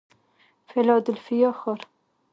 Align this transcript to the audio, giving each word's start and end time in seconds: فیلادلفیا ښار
فیلادلفیا 0.69 1.49
ښار 1.59 1.79